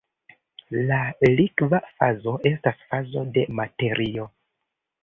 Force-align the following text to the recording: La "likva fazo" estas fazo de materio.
La 0.91 0.97
"likva 1.35 1.81
fazo" 1.99 2.35
estas 2.53 2.83
fazo 2.95 3.29
de 3.39 3.47
materio. 3.63 4.29